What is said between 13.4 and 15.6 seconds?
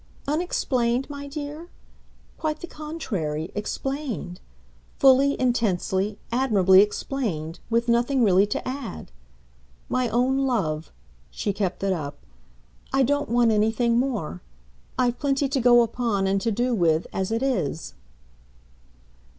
anything more. I've plenty